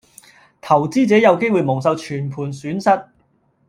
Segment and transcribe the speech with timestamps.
[0.61, 3.05] 投資者有機會蒙受全盤損失